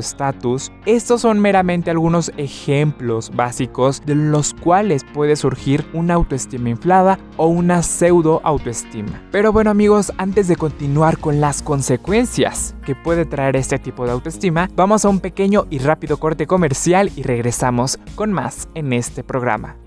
estos 0.84 1.22
son 1.22 1.40
meramente 1.40 1.90
algunos 1.90 2.30
ejemplos 2.36 3.30
básicos 3.34 4.02
de 4.04 4.14
los 4.14 4.54
cuales 4.54 5.04
puede 5.14 5.36
surgir 5.36 5.84
una 5.92 6.14
autoestima 6.14 6.68
inflada 6.68 7.18
o 7.36 7.46
una 7.46 7.82
pseudo 7.82 8.40
autoestima. 8.44 9.22
Pero 9.32 9.52
bueno 9.52 9.70
amigos, 9.70 10.12
antes 10.18 10.48
de 10.48 10.56
continuar 10.56 11.18
con 11.18 11.40
las 11.40 11.62
consecuencias 11.62 12.74
que 12.84 12.94
puede 12.94 13.24
traer 13.24 13.56
este 13.56 13.78
tipo 13.78 14.04
de 14.04 14.12
autoestima, 14.12 14.68
vamos 14.76 15.04
a 15.04 15.08
un 15.08 15.20
pequeño 15.20 15.66
y 15.70 15.78
rápido 15.78 16.18
corte 16.18 16.46
comercial 16.46 17.10
y 17.16 17.22
regresamos 17.22 17.98
con 18.14 18.32
más 18.32 18.68
en 18.74 18.92
este 18.92 19.24
programa. 19.24 19.85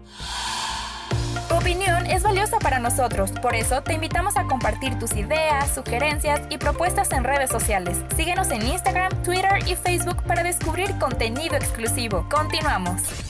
Para 2.70 2.80
nosotros, 2.80 3.32
por 3.42 3.56
eso 3.56 3.82
te 3.82 3.96
invitamos 3.96 4.38
a 4.38 4.44
compartir 4.44 5.00
tus 5.00 5.16
ideas, 5.16 5.74
sugerencias 5.74 6.40
y 6.52 6.60
propuestas 6.60 7.12
en 7.14 7.24
redes 7.24 7.50
sociales. 7.50 7.98
Síguenos 8.16 8.52
en 8.52 8.62
Instagram, 8.62 9.12
Twitter 9.24 9.58
y 9.66 9.76
Facebook 9.76 10.22
para 10.22 10.44
descubrir 10.44 10.96
contenido 11.00 11.56
exclusivo. 11.56 12.28
Continuamos. 12.30 13.29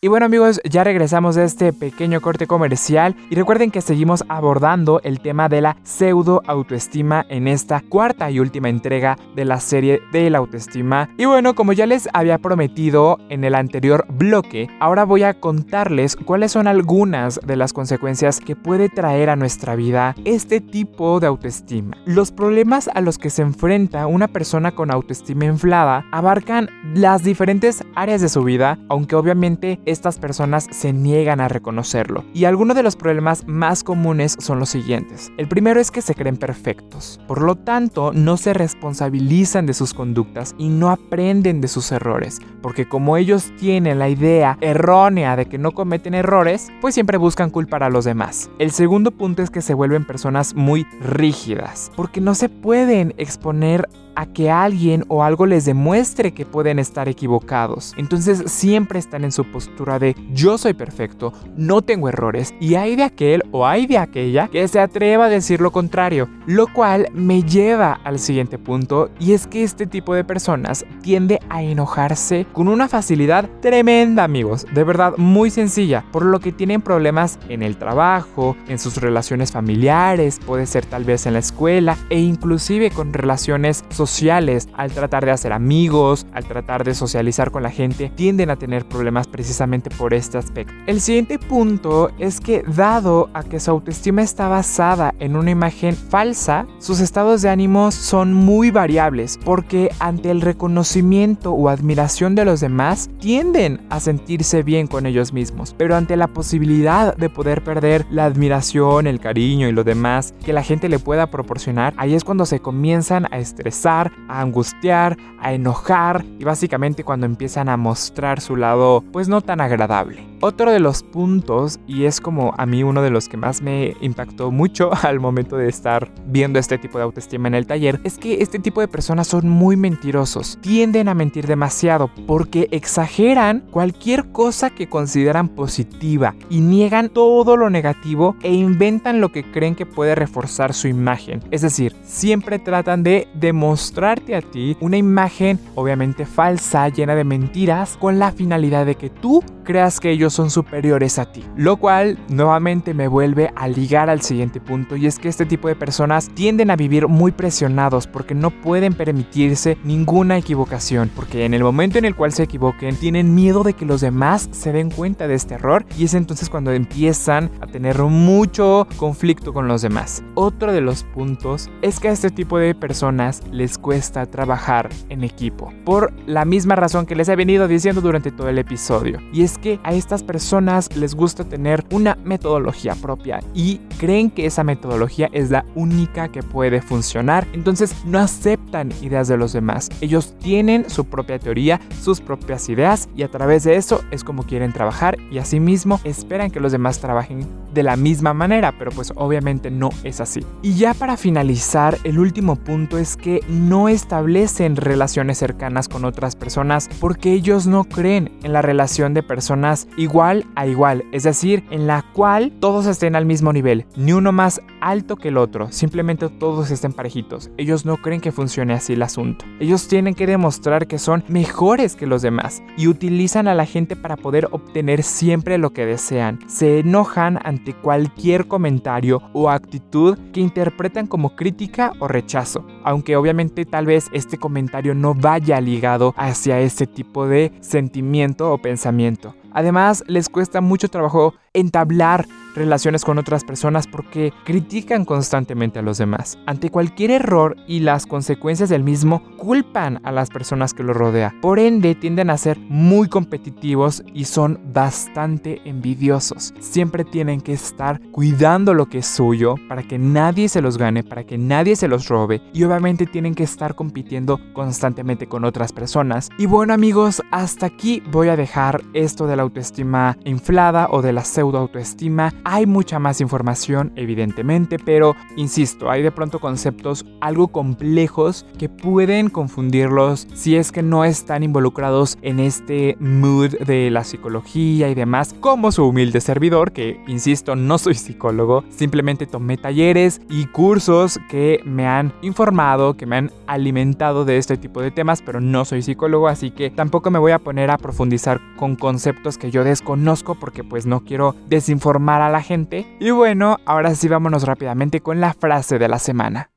Y 0.00 0.06
bueno 0.06 0.26
amigos, 0.26 0.60
ya 0.62 0.84
regresamos 0.84 1.34
de 1.34 1.42
este 1.42 1.72
pequeño 1.72 2.20
corte 2.20 2.46
comercial 2.46 3.16
y 3.30 3.34
recuerden 3.34 3.72
que 3.72 3.80
seguimos 3.80 4.22
abordando 4.28 5.00
el 5.02 5.18
tema 5.18 5.48
de 5.48 5.60
la 5.60 5.76
pseudo 5.82 6.40
autoestima 6.46 7.26
en 7.28 7.48
esta 7.48 7.80
cuarta 7.80 8.30
y 8.30 8.38
última 8.38 8.68
entrega 8.68 9.18
de 9.34 9.44
la 9.44 9.58
serie 9.58 10.00
de 10.12 10.30
la 10.30 10.38
autoestima. 10.38 11.08
Y 11.18 11.24
bueno, 11.24 11.56
como 11.56 11.72
ya 11.72 11.86
les 11.86 12.08
había 12.12 12.38
prometido 12.38 13.18
en 13.28 13.42
el 13.42 13.56
anterior 13.56 14.06
bloque, 14.08 14.68
ahora 14.78 15.02
voy 15.02 15.24
a 15.24 15.34
contarles 15.40 16.14
cuáles 16.14 16.52
son 16.52 16.68
algunas 16.68 17.40
de 17.44 17.56
las 17.56 17.72
consecuencias 17.72 18.38
que 18.38 18.54
puede 18.54 18.88
traer 18.88 19.30
a 19.30 19.34
nuestra 19.34 19.74
vida 19.74 20.14
este 20.24 20.60
tipo 20.60 21.18
de 21.18 21.26
autoestima. 21.26 21.96
Los 22.04 22.30
problemas 22.30 22.88
a 22.94 23.00
los 23.00 23.18
que 23.18 23.30
se 23.30 23.42
enfrenta 23.42 24.06
una 24.06 24.28
persona 24.28 24.76
con 24.76 24.92
autoestima 24.92 25.46
inflada 25.46 26.04
abarcan 26.12 26.70
las 26.94 27.24
diferentes 27.24 27.82
áreas 27.96 28.20
de 28.20 28.28
su 28.28 28.44
vida, 28.44 28.78
aunque 28.88 29.16
obviamente 29.16 29.80
estas 29.90 30.18
personas 30.18 30.66
se 30.70 30.92
niegan 30.92 31.40
a 31.40 31.48
reconocerlo. 31.48 32.24
Y 32.34 32.44
algunos 32.44 32.76
de 32.76 32.82
los 32.82 32.96
problemas 32.96 33.46
más 33.46 33.84
comunes 33.84 34.36
son 34.38 34.58
los 34.58 34.68
siguientes. 34.68 35.30
El 35.36 35.48
primero 35.48 35.80
es 35.80 35.90
que 35.90 36.02
se 36.02 36.14
creen 36.14 36.36
perfectos. 36.36 37.20
Por 37.26 37.42
lo 37.42 37.56
tanto, 37.56 38.12
no 38.12 38.36
se 38.36 38.54
responsabilizan 38.54 39.66
de 39.66 39.74
sus 39.74 39.94
conductas 39.94 40.54
y 40.58 40.68
no 40.68 40.90
aprenden 40.90 41.60
de 41.60 41.68
sus 41.68 41.92
errores. 41.92 42.40
Porque 42.62 42.88
como 42.88 43.16
ellos 43.16 43.52
tienen 43.58 43.98
la 43.98 44.08
idea 44.08 44.58
errónea 44.60 45.36
de 45.36 45.46
que 45.46 45.58
no 45.58 45.72
cometen 45.72 46.14
errores, 46.14 46.68
pues 46.80 46.94
siempre 46.94 47.18
buscan 47.18 47.50
culpar 47.50 47.82
a 47.82 47.90
los 47.90 48.04
demás. 48.04 48.50
El 48.58 48.70
segundo 48.70 49.10
punto 49.10 49.42
es 49.42 49.50
que 49.50 49.62
se 49.62 49.74
vuelven 49.74 50.06
personas 50.06 50.54
muy 50.54 50.86
rígidas. 51.00 51.90
Porque 51.96 52.20
no 52.20 52.34
se 52.34 52.48
pueden 52.48 53.14
exponer 53.16 53.88
a 54.18 54.26
que 54.26 54.50
alguien 54.50 55.04
o 55.06 55.22
algo 55.22 55.46
les 55.46 55.64
demuestre 55.64 56.34
que 56.34 56.44
pueden 56.44 56.80
estar 56.80 57.08
equivocados. 57.08 57.94
Entonces 57.96 58.42
siempre 58.50 58.98
están 58.98 59.22
en 59.22 59.30
su 59.30 59.44
postura 59.44 60.00
de 60.00 60.16
yo 60.32 60.58
soy 60.58 60.74
perfecto, 60.74 61.32
no 61.56 61.82
tengo 61.82 62.08
errores 62.08 62.52
y 62.60 62.74
hay 62.74 62.96
de 62.96 63.04
aquel 63.04 63.44
o 63.52 63.64
hay 63.64 63.86
de 63.86 63.96
aquella 63.96 64.48
que 64.48 64.66
se 64.66 64.80
atreva 64.80 65.26
a 65.26 65.28
decir 65.28 65.60
lo 65.60 65.70
contrario, 65.70 66.28
lo 66.46 66.66
cual 66.66 67.06
me 67.14 67.44
lleva 67.44 68.00
al 68.02 68.18
siguiente 68.18 68.58
punto 68.58 69.08
y 69.20 69.34
es 69.34 69.46
que 69.46 69.62
este 69.62 69.86
tipo 69.86 70.14
de 70.14 70.24
personas 70.24 70.84
tiende 71.00 71.38
a 71.48 71.62
enojarse 71.62 72.44
con 72.52 72.66
una 72.66 72.88
facilidad 72.88 73.48
tremenda 73.60 74.24
amigos, 74.24 74.66
de 74.74 74.82
verdad 74.82 75.14
muy 75.16 75.50
sencilla, 75.50 76.04
por 76.10 76.24
lo 76.24 76.40
que 76.40 76.50
tienen 76.50 76.82
problemas 76.82 77.38
en 77.48 77.62
el 77.62 77.76
trabajo, 77.76 78.56
en 78.66 78.80
sus 78.80 78.96
relaciones 78.96 79.52
familiares, 79.52 80.40
puede 80.44 80.66
ser 80.66 80.86
tal 80.86 81.04
vez 81.04 81.24
en 81.26 81.34
la 81.34 81.38
escuela 81.38 81.96
e 82.10 82.18
inclusive 82.18 82.90
con 82.90 83.12
relaciones 83.12 83.84
sociales 83.90 84.07
sociales, 84.08 84.68
al 84.74 84.90
tratar 84.90 85.24
de 85.24 85.30
hacer 85.30 85.52
amigos, 85.52 86.26
al 86.32 86.44
tratar 86.44 86.82
de 86.84 86.94
socializar 86.94 87.50
con 87.50 87.62
la 87.62 87.70
gente, 87.70 88.10
tienden 88.14 88.50
a 88.50 88.56
tener 88.56 88.86
problemas 88.86 89.26
precisamente 89.26 89.90
por 89.90 90.14
este 90.14 90.38
aspecto. 90.38 90.72
El 90.86 91.00
siguiente 91.00 91.38
punto 91.38 92.10
es 92.18 92.40
que 92.40 92.62
dado 92.62 93.28
a 93.34 93.42
que 93.42 93.60
su 93.60 93.70
autoestima 93.70 94.22
está 94.22 94.48
basada 94.48 95.14
en 95.20 95.36
una 95.36 95.50
imagen 95.50 95.94
falsa, 95.94 96.66
sus 96.78 97.00
estados 97.00 97.42
de 97.42 97.50
ánimo 97.50 97.90
son 97.90 98.32
muy 98.32 98.70
variables 98.70 99.38
porque 99.44 99.90
ante 99.98 100.30
el 100.30 100.40
reconocimiento 100.40 101.52
o 101.52 101.68
admiración 101.68 102.34
de 102.34 102.44
los 102.44 102.60
demás 102.60 103.10
tienden 103.20 103.80
a 103.90 104.00
sentirse 104.00 104.62
bien 104.62 104.86
con 104.86 105.04
ellos 105.04 105.32
mismos, 105.32 105.74
pero 105.76 105.96
ante 105.96 106.16
la 106.16 106.28
posibilidad 106.28 107.14
de 107.14 107.28
poder 107.28 107.62
perder 107.62 108.06
la 108.10 108.24
admiración, 108.24 109.06
el 109.06 109.20
cariño 109.20 109.68
y 109.68 109.72
lo 109.72 109.84
demás 109.84 110.32
que 110.44 110.52
la 110.52 110.62
gente 110.62 110.88
le 110.88 110.98
pueda 110.98 111.26
proporcionar, 111.26 111.92
ahí 111.98 112.14
es 112.14 112.24
cuando 112.24 112.46
se 112.46 112.60
comienzan 112.60 113.26
a 113.30 113.38
estresar 113.38 113.97
a 114.28 114.40
angustiar, 114.40 115.16
a 115.40 115.52
enojar 115.52 116.24
y 116.38 116.44
básicamente 116.44 117.02
cuando 117.04 117.26
empiezan 117.26 117.68
a 117.68 117.76
mostrar 117.76 118.40
su 118.40 118.56
lado 118.56 119.02
pues 119.12 119.28
no 119.28 119.40
tan 119.40 119.60
agradable. 119.60 120.27
Otro 120.40 120.70
de 120.70 120.78
los 120.78 121.02
puntos, 121.02 121.80
y 121.88 122.04
es 122.04 122.20
como 122.20 122.54
a 122.56 122.64
mí 122.64 122.84
uno 122.84 123.02
de 123.02 123.10
los 123.10 123.28
que 123.28 123.36
más 123.36 123.60
me 123.60 123.96
impactó 124.00 124.52
mucho 124.52 124.90
al 125.02 125.18
momento 125.18 125.56
de 125.56 125.68
estar 125.68 126.12
viendo 126.26 126.60
este 126.60 126.78
tipo 126.78 126.96
de 126.96 127.04
autoestima 127.04 127.48
en 127.48 127.56
el 127.56 127.66
taller, 127.66 128.00
es 128.04 128.18
que 128.18 128.40
este 128.40 128.60
tipo 128.60 128.80
de 128.80 128.86
personas 128.86 129.26
son 129.26 129.48
muy 129.48 129.76
mentirosos. 129.76 130.56
Tienden 130.60 131.08
a 131.08 131.14
mentir 131.14 131.48
demasiado 131.48 132.08
porque 132.28 132.68
exageran 132.70 133.64
cualquier 133.72 134.30
cosa 134.30 134.70
que 134.70 134.88
consideran 134.88 135.48
positiva 135.48 136.36
y 136.48 136.60
niegan 136.60 137.08
todo 137.08 137.56
lo 137.56 137.68
negativo 137.68 138.36
e 138.42 138.52
inventan 138.52 139.20
lo 139.20 139.30
que 139.30 139.42
creen 139.42 139.74
que 139.74 139.86
puede 139.86 140.14
reforzar 140.14 140.72
su 140.72 140.86
imagen. 140.86 141.42
Es 141.50 141.62
decir, 141.62 141.96
siempre 142.04 142.60
tratan 142.60 143.02
de 143.02 143.26
demostrarte 143.34 144.36
a 144.36 144.42
ti 144.42 144.76
una 144.80 144.96
imagen 144.96 145.58
obviamente 145.74 146.26
falsa, 146.26 146.88
llena 146.90 147.16
de 147.16 147.24
mentiras, 147.24 147.96
con 147.96 148.20
la 148.20 148.30
finalidad 148.30 148.86
de 148.86 148.94
que 148.94 149.10
tú 149.10 149.42
creas 149.64 150.00
que 150.00 150.10
ellos 150.10 150.27
son 150.30 150.50
superiores 150.50 151.18
a 151.18 151.32
ti. 151.32 151.44
Lo 151.56 151.76
cual 151.76 152.18
nuevamente 152.28 152.94
me 152.94 153.08
vuelve 153.08 153.50
a 153.54 153.68
ligar 153.68 154.10
al 154.10 154.22
siguiente 154.22 154.60
punto 154.60 154.96
y 154.96 155.06
es 155.06 155.18
que 155.18 155.28
este 155.28 155.46
tipo 155.46 155.68
de 155.68 155.76
personas 155.76 156.30
tienden 156.34 156.70
a 156.70 156.76
vivir 156.76 157.08
muy 157.08 157.32
presionados 157.32 158.06
porque 158.06 158.34
no 158.34 158.50
pueden 158.50 158.94
permitirse 158.94 159.78
ninguna 159.84 160.38
equivocación, 160.38 161.10
porque 161.14 161.44
en 161.44 161.54
el 161.54 161.62
momento 161.62 161.98
en 161.98 162.04
el 162.04 162.14
cual 162.14 162.32
se 162.32 162.44
equivoquen 162.44 162.96
tienen 162.96 163.34
miedo 163.34 163.62
de 163.62 163.74
que 163.74 163.86
los 163.86 164.00
demás 164.00 164.48
se 164.52 164.72
den 164.72 164.90
cuenta 164.90 165.28
de 165.28 165.34
este 165.34 165.54
error 165.54 165.84
y 165.96 166.04
es 166.04 166.14
entonces 166.14 166.50
cuando 166.50 166.72
empiezan 166.72 167.50
a 167.60 167.66
tener 167.66 167.98
mucho 168.02 168.86
conflicto 168.96 169.52
con 169.52 169.68
los 169.68 169.82
demás. 169.82 170.22
Otro 170.34 170.72
de 170.72 170.80
los 170.80 171.04
puntos 171.04 171.70
es 171.82 172.00
que 172.00 172.08
a 172.08 172.12
este 172.12 172.30
tipo 172.30 172.58
de 172.58 172.74
personas 172.74 173.42
les 173.50 173.78
cuesta 173.78 174.26
trabajar 174.26 174.88
en 175.08 175.24
equipo, 175.24 175.72
por 175.84 176.12
la 176.26 176.44
misma 176.44 176.76
razón 176.76 177.06
que 177.06 177.16
les 177.16 177.28
he 177.28 177.36
venido 177.36 177.68
diciendo 177.68 178.00
durante 178.00 178.30
todo 178.30 178.48
el 178.48 178.58
episodio, 178.58 179.18
y 179.32 179.42
es 179.42 179.58
que 179.58 179.80
a 179.82 179.92
estas 179.92 180.17
personas 180.22 180.94
les 180.96 181.14
gusta 181.14 181.44
tener 181.44 181.84
una 181.90 182.16
metodología 182.24 182.94
propia 182.94 183.40
y 183.54 183.78
creen 183.98 184.30
que 184.30 184.46
esa 184.46 184.64
metodología 184.64 185.28
es 185.32 185.50
la 185.50 185.64
única 185.74 186.28
que 186.28 186.42
puede 186.42 186.80
funcionar. 186.80 187.46
Entonces 187.52 187.94
no 188.04 188.18
aceptan 188.18 188.92
ideas 189.02 189.28
de 189.28 189.36
los 189.36 189.52
demás. 189.52 189.88
Ellos 190.00 190.34
tienen 190.38 190.88
su 190.88 191.04
propia 191.04 191.38
teoría, 191.38 191.80
sus 192.00 192.20
propias 192.20 192.68
ideas 192.68 193.08
y 193.16 193.22
a 193.22 193.28
través 193.28 193.64
de 193.64 193.76
eso 193.76 194.02
es 194.10 194.24
como 194.24 194.42
quieren 194.42 194.72
trabajar 194.72 195.18
y 195.30 195.38
asimismo 195.38 196.00
esperan 196.04 196.50
que 196.50 196.60
los 196.60 196.72
demás 196.72 197.00
trabajen 197.00 197.46
de 197.72 197.82
la 197.82 197.96
misma 197.96 198.34
manera, 198.34 198.74
pero 198.78 198.90
pues 198.90 199.12
obviamente 199.16 199.70
no 199.70 199.90
es 200.04 200.20
así. 200.20 200.44
Y 200.62 200.74
ya 200.74 200.94
para 200.94 201.16
finalizar, 201.16 201.98
el 202.04 202.18
último 202.18 202.56
punto 202.56 202.98
es 202.98 203.16
que 203.16 203.40
no 203.48 203.88
establecen 203.88 204.76
relaciones 204.76 205.38
cercanas 205.38 205.88
con 205.88 206.04
otras 206.04 206.36
personas 206.36 206.88
porque 207.00 207.32
ellos 207.32 207.66
no 207.66 207.84
creen 207.84 208.32
en 208.42 208.52
la 208.52 208.62
relación 208.62 209.14
de 209.14 209.22
personas 209.22 209.88
igual 210.08 210.46
a 210.54 210.66
igual, 210.66 211.04
es 211.12 211.24
decir, 211.24 211.64
en 211.70 211.86
la 211.86 212.02
cual 212.14 212.50
todos 212.60 212.86
estén 212.86 213.14
al 213.14 213.26
mismo 213.26 213.52
nivel, 213.52 213.84
ni 213.94 214.14
uno 214.14 214.32
más 214.32 214.62
alto 214.80 215.16
que 215.16 215.28
el 215.28 215.36
otro, 215.36 215.70
simplemente 215.70 216.30
todos 216.30 216.70
estén 216.70 216.94
parejitos. 216.94 217.50
Ellos 217.58 217.84
no 217.84 217.98
creen 217.98 218.22
que 218.22 218.32
funcione 218.32 218.72
así 218.72 218.94
el 218.94 219.02
asunto. 219.02 219.44
Ellos 219.60 219.86
tienen 219.86 220.14
que 220.14 220.26
demostrar 220.26 220.86
que 220.86 220.98
son 220.98 221.24
mejores 221.28 221.94
que 221.94 222.06
los 222.06 222.22
demás 222.22 222.62
y 222.78 222.88
utilizan 222.88 223.48
a 223.48 223.54
la 223.54 223.66
gente 223.66 223.96
para 223.96 224.16
poder 224.16 224.48
obtener 224.50 225.02
siempre 225.02 225.58
lo 225.58 225.74
que 225.74 225.84
desean. 225.84 226.38
Se 226.46 226.78
enojan 226.78 227.38
ante 227.44 227.74
cualquier 227.74 228.46
comentario 228.46 229.20
o 229.34 229.50
actitud 229.50 230.16
que 230.32 230.40
interpretan 230.40 231.06
como 231.06 231.36
crítica 231.36 231.92
o 231.98 232.08
rechazo, 232.08 232.64
aunque 232.82 233.16
obviamente 233.16 233.66
tal 233.66 233.84
vez 233.84 234.06
este 234.12 234.38
comentario 234.38 234.94
no 234.94 235.14
vaya 235.14 235.60
ligado 235.60 236.14
hacia 236.16 236.60
ese 236.60 236.86
tipo 236.86 237.26
de 237.26 237.52
sentimiento 237.60 238.50
o 238.50 238.56
pensamiento. 238.56 239.34
Además, 239.58 240.04
les 240.06 240.28
cuesta 240.28 240.60
mucho 240.60 240.88
trabajo 240.88 241.34
entablar 241.52 242.28
relaciones 242.58 243.04
con 243.04 243.18
otras 243.18 243.44
personas 243.44 243.86
porque 243.86 244.32
critican 244.44 245.04
constantemente 245.04 245.78
a 245.78 245.82
los 245.82 245.98
demás. 245.98 246.38
Ante 246.46 246.70
cualquier 246.70 247.10
error 247.10 247.56
y 247.66 247.80
las 247.80 248.06
consecuencias 248.06 248.68
del 248.68 248.82
mismo, 248.82 249.22
culpan 249.36 250.00
a 250.04 250.12
las 250.12 250.30
personas 250.30 250.74
que 250.74 250.82
los 250.82 250.96
rodea. 250.96 251.34
Por 251.40 251.58
ende, 251.58 251.94
tienden 251.94 252.30
a 252.30 252.38
ser 252.38 252.58
muy 252.58 253.08
competitivos 253.08 254.02
y 254.12 254.24
son 254.24 254.60
bastante 254.72 255.60
envidiosos. 255.64 256.54
Siempre 256.60 257.04
tienen 257.04 257.40
que 257.40 257.52
estar 257.52 258.00
cuidando 258.10 258.74
lo 258.74 258.86
que 258.86 258.98
es 258.98 259.06
suyo 259.06 259.54
para 259.68 259.82
que 259.82 259.98
nadie 259.98 260.48
se 260.48 260.60
los 260.60 260.78
gane, 260.78 261.02
para 261.02 261.24
que 261.24 261.38
nadie 261.38 261.76
se 261.76 261.88
los 261.88 262.08
robe 262.08 262.42
y 262.52 262.64
obviamente 262.64 263.06
tienen 263.06 263.34
que 263.34 263.44
estar 263.44 263.74
compitiendo 263.74 264.40
constantemente 264.52 265.26
con 265.26 265.44
otras 265.44 265.72
personas. 265.72 266.28
Y 266.38 266.46
bueno 266.46 266.74
amigos, 266.74 267.22
hasta 267.30 267.66
aquí 267.66 268.02
voy 268.10 268.28
a 268.28 268.36
dejar 268.36 268.82
esto 268.94 269.26
de 269.26 269.36
la 269.36 269.42
autoestima 269.42 270.16
inflada 270.24 270.88
o 270.90 271.02
de 271.02 271.12
la 271.12 271.24
pseudo 271.24 271.58
autoestima 271.58 272.32
Hay 272.50 272.64
mucha 272.64 272.98
más 272.98 273.20
información, 273.20 273.92
evidentemente, 273.94 274.78
pero 274.78 275.14
insisto, 275.36 275.90
hay 275.90 276.00
de 276.00 276.10
pronto 276.10 276.38
conceptos 276.38 277.04
algo 277.20 277.48
complejos 277.48 278.46
que 278.58 278.70
pueden 278.70 279.28
confundirlos 279.28 280.26
si 280.32 280.56
es 280.56 280.72
que 280.72 280.82
no 280.82 281.04
están 281.04 281.42
involucrados 281.42 282.16
en 282.22 282.40
este 282.40 282.96
mood 283.00 283.50
de 283.50 283.90
la 283.90 284.02
psicología 284.02 284.88
y 284.88 284.94
demás, 284.94 285.34
como 285.40 285.72
su 285.72 285.84
humilde 285.84 286.22
servidor, 286.22 286.72
que 286.72 286.98
insisto, 287.06 287.54
no 287.54 287.76
soy 287.76 287.96
psicólogo, 287.96 288.64
simplemente 288.70 289.26
tomé 289.26 289.58
talleres 289.58 290.22
y 290.30 290.46
cursos 290.46 291.20
que 291.28 291.60
me 291.66 291.86
han 291.86 292.14
informado, 292.22 292.96
que 292.96 293.04
me 293.04 293.16
han 293.16 293.30
alimentado 293.46 294.24
de 294.24 294.38
este 294.38 294.56
tipo 294.56 294.80
de 294.80 294.90
temas, 294.90 295.20
pero 295.20 295.42
no 295.42 295.66
soy 295.66 295.82
psicólogo, 295.82 296.28
así 296.28 296.50
que 296.50 296.70
tampoco 296.70 297.10
me 297.10 297.18
voy 297.18 297.32
a 297.32 297.40
poner 297.40 297.70
a 297.70 297.76
profundizar 297.76 298.40
con 298.56 298.74
conceptos 298.74 299.36
que 299.36 299.50
yo 299.50 299.64
desconozco 299.64 300.34
porque 300.34 300.64
pues 300.64 300.86
no 300.86 301.00
quiero 301.00 301.34
desinformar 301.50 302.22
a 302.22 302.27
la 302.30 302.42
gente. 302.42 302.86
Y 303.00 303.10
bueno, 303.10 303.58
ahora 303.64 303.94
sí 303.94 304.08
vámonos 304.08 304.44
rápidamente 304.44 305.00
con 305.00 305.20
la 305.20 305.34
frase 305.34 305.78
de 305.78 305.88
la 305.88 305.98
semana. 305.98 306.50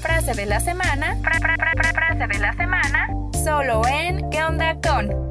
Frase 0.00 0.34
de 0.34 0.46
la 0.46 0.60
semana, 0.60 1.16
frase 1.22 2.26
de 2.26 2.38
la 2.38 2.52
semana, 2.52 3.08
solo 3.44 3.82
en 3.86 4.28
¿Qué 4.30 4.44
onda 4.44 4.74
con? 4.80 5.26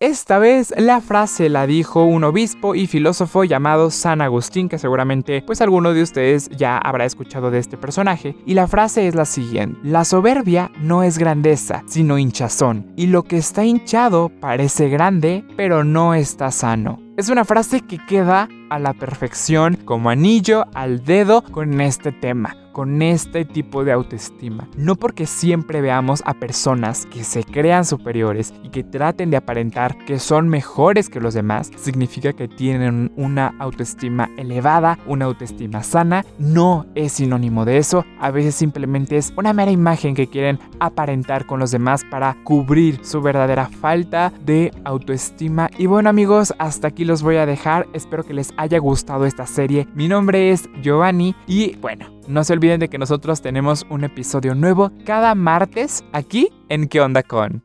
Esta 0.00 0.38
vez 0.38 0.72
la 0.76 1.00
frase 1.00 1.48
la 1.48 1.66
dijo 1.66 2.04
un 2.04 2.22
obispo 2.22 2.76
y 2.76 2.86
filósofo 2.86 3.42
llamado 3.42 3.90
San 3.90 4.20
Agustín, 4.20 4.68
que 4.68 4.78
seguramente 4.78 5.42
pues 5.42 5.60
alguno 5.60 5.92
de 5.92 6.02
ustedes 6.02 6.48
ya 6.50 6.78
habrá 6.78 7.04
escuchado 7.04 7.50
de 7.50 7.58
este 7.58 7.76
personaje, 7.76 8.36
y 8.46 8.54
la 8.54 8.68
frase 8.68 9.08
es 9.08 9.16
la 9.16 9.24
siguiente: 9.24 9.76
La 9.82 10.04
soberbia 10.04 10.70
no 10.80 11.02
es 11.02 11.18
grandeza, 11.18 11.82
sino 11.86 12.16
hinchazón, 12.16 12.92
y 12.96 13.08
lo 13.08 13.24
que 13.24 13.38
está 13.38 13.64
hinchado 13.64 14.30
parece 14.40 14.88
grande, 14.88 15.44
pero 15.56 15.82
no 15.82 16.14
está 16.14 16.52
sano. 16.52 17.07
Es 17.18 17.28
una 17.30 17.44
frase 17.44 17.80
que 17.80 17.98
queda 17.98 18.48
a 18.70 18.78
la 18.78 18.94
perfección 18.94 19.74
como 19.74 20.08
anillo 20.08 20.66
al 20.72 21.04
dedo 21.04 21.42
con 21.42 21.80
este 21.80 22.12
tema 22.12 22.67
con 22.78 23.02
este 23.02 23.44
tipo 23.44 23.82
de 23.82 23.90
autoestima. 23.90 24.68
No 24.76 24.94
porque 24.94 25.26
siempre 25.26 25.80
veamos 25.80 26.22
a 26.24 26.34
personas 26.34 27.06
que 27.06 27.24
se 27.24 27.42
crean 27.42 27.84
superiores 27.84 28.54
y 28.62 28.68
que 28.68 28.84
traten 28.84 29.32
de 29.32 29.36
aparentar 29.36 29.98
que 30.04 30.20
son 30.20 30.48
mejores 30.48 31.08
que 31.08 31.18
los 31.18 31.34
demás, 31.34 31.72
significa 31.74 32.34
que 32.34 32.46
tienen 32.46 33.10
una 33.16 33.52
autoestima 33.58 34.30
elevada, 34.36 34.96
una 35.08 35.24
autoestima 35.24 35.82
sana. 35.82 36.24
No 36.38 36.86
es 36.94 37.14
sinónimo 37.14 37.64
de 37.64 37.78
eso. 37.78 38.04
A 38.20 38.30
veces 38.30 38.54
simplemente 38.54 39.16
es 39.16 39.32
una 39.36 39.52
mera 39.52 39.72
imagen 39.72 40.14
que 40.14 40.28
quieren 40.28 40.60
aparentar 40.78 41.46
con 41.46 41.58
los 41.58 41.72
demás 41.72 42.04
para 42.08 42.36
cubrir 42.44 43.00
su 43.02 43.20
verdadera 43.20 43.66
falta 43.66 44.32
de 44.44 44.70
autoestima. 44.84 45.68
Y 45.78 45.86
bueno 45.86 46.10
amigos, 46.10 46.54
hasta 46.60 46.86
aquí 46.86 47.04
los 47.04 47.24
voy 47.24 47.38
a 47.38 47.46
dejar. 47.46 47.88
Espero 47.92 48.22
que 48.22 48.34
les 48.34 48.54
haya 48.56 48.78
gustado 48.78 49.26
esta 49.26 49.46
serie. 49.46 49.88
Mi 49.96 50.06
nombre 50.06 50.52
es 50.52 50.68
Giovanni 50.80 51.34
y 51.48 51.74
bueno, 51.78 52.17
no 52.28 52.44
se 52.44 52.52
olviden 52.52 52.78
de 52.78 52.88
que 52.88 52.98
nosotros 52.98 53.40
tenemos 53.40 53.86
un 53.88 54.04
episodio 54.04 54.54
nuevo 54.54 54.92
cada 55.04 55.34
martes 55.34 56.04
aquí 56.12 56.50
en 56.68 56.86
¿Qué 56.88 57.00
onda 57.00 57.22
con? 57.22 57.62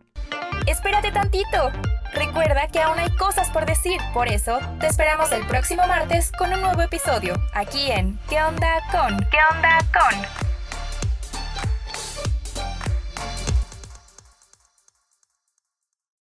Espérate 0.65 1.11
tantito. 1.11 1.71
Recuerda 2.13 2.67
que 2.71 2.79
aún 2.79 2.97
hay 2.97 3.09
cosas 3.17 3.49
por 3.49 3.65
decir, 3.65 3.99
por 4.13 4.27
eso 4.27 4.59
te 4.79 4.87
esperamos 4.87 5.31
el 5.31 5.45
próximo 5.47 5.85
martes 5.87 6.31
con 6.37 6.53
un 6.53 6.61
nuevo 6.61 6.81
episodio 6.81 7.35
aquí 7.53 7.91
en 7.91 8.17
¿Qué 8.29 8.41
onda 8.41 8.81
con? 8.91 9.17
¿Qué 9.29 9.37
onda 9.51 9.79
con? 9.91 10.52